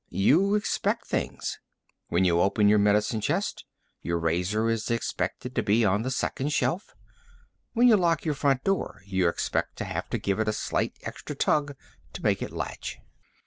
[0.09, 1.59] You expect things.
[2.07, 3.65] When you open your medicine chest,
[4.01, 6.95] your razor is expected to be on the second shelf;
[7.73, 10.97] when you lock your front door, you expect to have to give it a slight
[11.03, 11.75] extra tug
[12.13, 12.97] to make it latch.